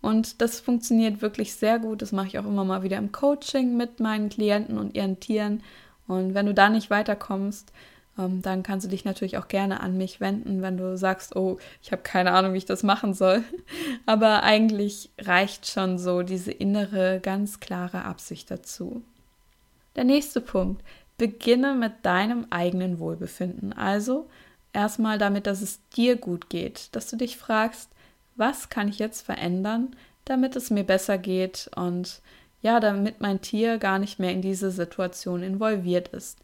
[0.00, 2.02] Und das funktioniert wirklich sehr gut.
[2.02, 5.62] Das mache ich auch immer mal wieder im Coaching mit meinen Klienten und ihren Tieren.
[6.06, 7.78] Und wenn du da nicht weiterkommst, ähm,
[8.18, 11.92] dann kannst du dich natürlich auch gerne an mich wenden, wenn du sagst, oh, ich
[11.92, 13.44] habe keine Ahnung, wie ich das machen soll.
[14.06, 19.02] Aber eigentlich reicht schon so diese innere, ganz klare Absicht dazu.
[19.96, 20.82] Der nächste Punkt.
[21.16, 23.72] Beginne mit deinem eigenen Wohlbefinden.
[23.72, 24.28] Also
[24.72, 27.90] erstmal damit, dass es dir gut geht, dass du dich fragst,
[28.36, 32.20] was kann ich jetzt verändern, damit es mir besser geht und
[32.62, 36.38] ja, damit mein Tier gar nicht mehr in diese Situation involviert ist.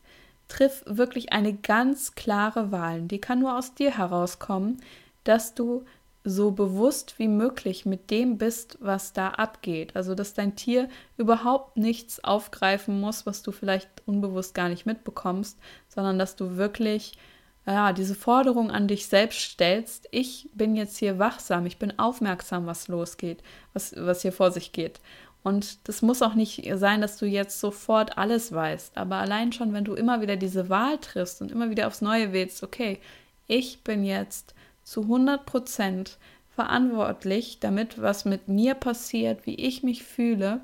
[0.55, 3.03] Triff wirklich eine ganz klare Wahl.
[3.03, 4.81] Die kann nur aus dir herauskommen,
[5.25, 5.85] dass du
[6.23, 9.97] so bewusst wie möglich mit dem bist, was da abgeht.
[9.97, 15.59] Also, dass dein Tier überhaupt nichts aufgreifen muss, was du vielleicht unbewusst gar nicht mitbekommst,
[15.88, 17.19] sondern dass du wirklich
[17.67, 22.67] ja, diese Forderung an dich selbst stellst, ich bin jetzt hier wachsam, ich bin aufmerksam,
[22.67, 25.01] was losgeht, was, was hier vor sich geht.
[25.44, 29.74] Und das muss auch nicht sein, dass du jetzt sofort alles weißt, aber allein schon,
[29.74, 32.98] wenn du immer wieder diese Wahl triffst und immer wieder aufs Neue wählst, okay,
[33.46, 36.16] ich bin jetzt zu 100 Prozent
[36.54, 40.62] verantwortlich damit, was mit mir passiert, wie ich mich fühle,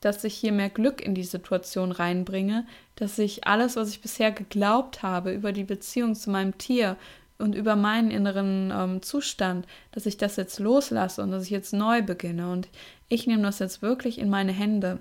[0.00, 4.30] dass ich hier mehr Glück in die Situation reinbringe, dass ich alles, was ich bisher
[4.30, 6.96] geglaubt habe über die Beziehung zu meinem Tier
[7.38, 11.72] und über meinen inneren ähm, Zustand, dass ich das jetzt loslasse und dass ich jetzt
[11.72, 12.50] neu beginne.
[12.50, 12.68] Und
[13.08, 14.98] ich nehme das jetzt wirklich in meine Hände,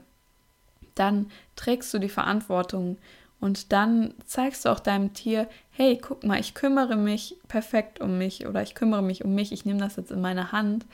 [0.96, 2.98] dann trägst du die Verantwortung
[3.40, 8.18] und dann zeigst du auch deinem Tier, hey, guck mal, ich kümmere mich perfekt um
[8.18, 10.86] mich oder ich kümmere mich um mich, ich nehme das jetzt in meine Hand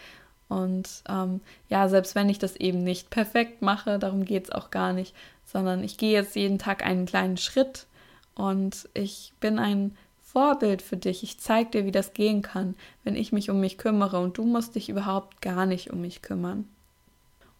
[0.50, 4.72] und ähm, ja, selbst wenn ich das eben nicht perfekt mache, darum geht es auch
[4.72, 7.88] gar nicht, sondern ich gehe jetzt jeden Tag einen kleinen Schritt
[8.36, 11.24] und ich bin ein Vorbild für dich.
[11.24, 14.44] Ich zeige dir, wie das gehen kann, wenn ich mich um mich kümmere und du
[14.44, 16.68] musst dich überhaupt gar nicht um mich kümmern.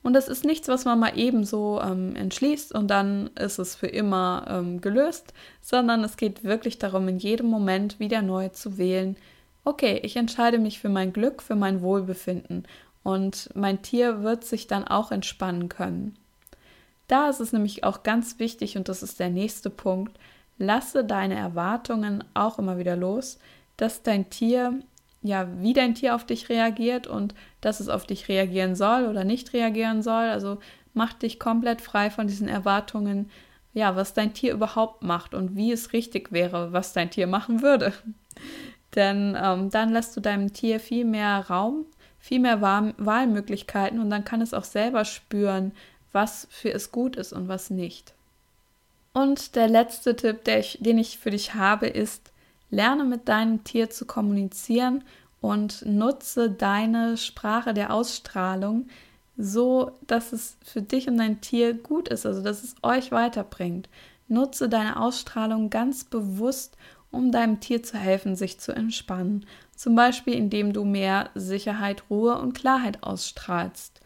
[0.04, 3.74] Und das ist nichts, was man mal eben so ähm, entschließt und dann ist es
[3.74, 8.78] für immer ähm, gelöst, sondern es geht wirklich darum, in jedem Moment wieder neu zu
[8.78, 9.16] wählen,
[9.64, 12.68] okay, ich entscheide mich für mein Glück, für mein Wohlbefinden
[13.04, 16.18] und mein Tier wird sich dann auch entspannen können.
[17.08, 20.20] Da ist es nämlich auch ganz wichtig und das ist der nächste Punkt,
[20.58, 23.40] lasse deine Erwartungen auch immer wieder los,
[23.78, 24.82] dass dein Tier
[25.24, 27.34] ja, wie dein Tier auf dich reagiert und
[27.66, 30.26] dass es auf dich reagieren soll oder nicht reagieren soll.
[30.26, 30.60] Also
[30.94, 33.30] mach dich komplett frei von diesen Erwartungen,
[33.74, 37.62] ja, was dein Tier überhaupt macht und wie es richtig wäre, was dein Tier machen
[37.62, 37.94] würde.
[38.96, 41.86] Denn ähm, dann lässt du deinem Tier viel mehr Raum,
[42.20, 45.72] viel mehr Wahlmöglichkeiten und dann kann es auch selber spüren,
[46.12, 48.14] was für es gut ist und was nicht.
[49.14, 52.32] Und der letzte Tipp, ich, den ich für dich habe, ist,
[52.70, 55.04] lerne mit deinem Tier zu kommunizieren
[55.44, 58.88] und nutze deine Sprache der Ausstrahlung
[59.36, 63.90] so, dass es für dich und dein Tier gut ist, also dass es euch weiterbringt.
[64.30, 66.78] Nutze deine Ausstrahlung ganz bewusst
[67.12, 69.46] um deinem Tier zu helfen, sich zu entspannen.
[69.76, 74.00] Zum Beispiel, indem du mehr Sicherheit, Ruhe und Klarheit ausstrahlst.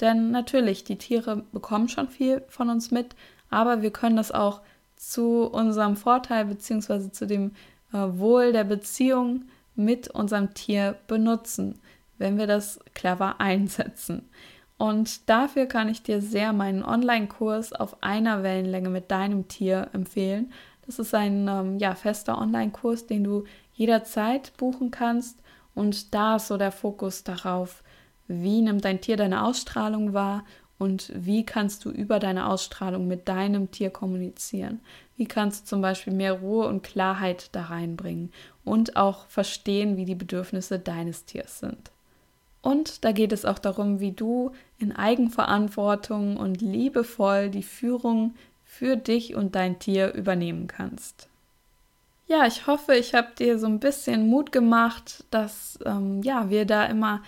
[0.00, 3.16] Denn natürlich, die Tiere bekommen schon viel von uns mit,
[3.48, 4.60] aber wir können das auch
[4.96, 7.10] zu unserem Vorteil bzw.
[7.10, 7.52] zu dem
[7.94, 11.80] äh, Wohl der Beziehung mit unserem Tier benutzen,
[12.18, 14.28] wenn wir das clever einsetzen.
[14.78, 20.52] Und dafür kann ich dir sehr meinen Online-Kurs auf einer Wellenlänge mit deinem Tier empfehlen.
[20.86, 23.44] Das ist ein ähm, ja, fester Online-Kurs, den du
[23.74, 25.38] jederzeit buchen kannst.
[25.74, 27.82] Und da ist so der Fokus darauf,
[28.26, 30.44] wie nimmt dein Tier deine Ausstrahlung wahr
[30.82, 34.80] und wie kannst du über deine Ausstrahlung mit deinem Tier kommunizieren.
[35.16, 38.32] Wie kannst du zum Beispiel mehr Ruhe und Klarheit da reinbringen
[38.64, 41.92] und auch verstehen, wie die Bedürfnisse deines Tiers sind.
[42.62, 48.96] Und da geht es auch darum, wie du in Eigenverantwortung und liebevoll die Führung für
[48.96, 51.28] dich und dein Tier übernehmen kannst.
[52.26, 56.64] Ja, ich hoffe, ich habe dir so ein bisschen Mut gemacht, dass ähm, ja, wir
[56.64, 57.22] da immer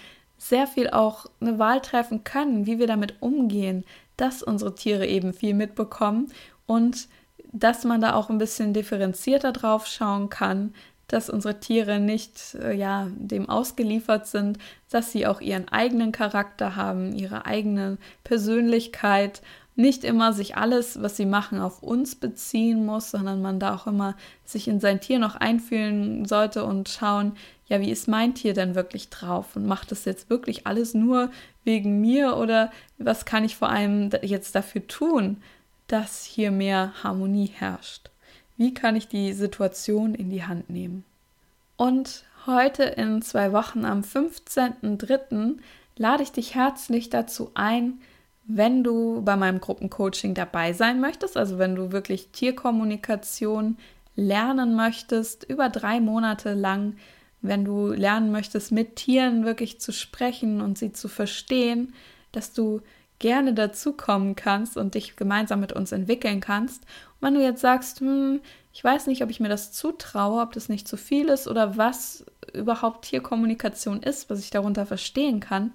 [0.44, 3.82] sehr viel auch eine Wahl treffen können, wie wir damit umgehen,
[4.18, 6.30] dass unsere Tiere eben viel mitbekommen
[6.66, 7.08] und
[7.52, 10.74] dass man da auch ein bisschen differenzierter drauf schauen kann,
[11.08, 14.58] dass unsere Tiere nicht äh, ja, dem ausgeliefert sind,
[14.90, 19.40] dass sie auch ihren eigenen Charakter haben, ihre eigene Persönlichkeit,
[19.76, 23.86] nicht immer sich alles, was sie machen, auf uns beziehen muss, sondern man da auch
[23.86, 27.32] immer sich in sein Tier noch einfühlen sollte und schauen,
[27.66, 31.30] ja, wie ist mein Tier denn wirklich drauf und macht das jetzt wirklich alles nur
[31.64, 35.38] wegen mir oder was kann ich vor allem jetzt dafür tun,
[35.86, 38.10] dass hier mehr Harmonie herrscht?
[38.56, 41.04] Wie kann ich die Situation in die Hand nehmen?
[41.76, 45.56] Und heute in zwei Wochen am 15.03.
[45.96, 47.98] lade ich dich herzlich dazu ein,
[48.46, 53.78] wenn du bei meinem Gruppencoaching dabei sein möchtest, also wenn du wirklich Tierkommunikation
[54.16, 56.96] lernen möchtest, über drei Monate lang,
[57.40, 61.94] wenn du lernen möchtest, mit Tieren wirklich zu sprechen und sie zu verstehen,
[62.32, 62.80] dass du
[63.18, 66.82] gerne dazukommen kannst und dich gemeinsam mit uns entwickeln kannst.
[66.82, 68.40] Und wenn du jetzt sagst, hm,
[68.72, 71.76] ich weiß nicht, ob ich mir das zutraue, ob das nicht zu viel ist oder
[71.76, 75.72] was überhaupt Tierkommunikation ist, was ich darunter verstehen kann,